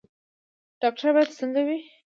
[0.81, 1.79] ډاکټر باید څنګه وي؟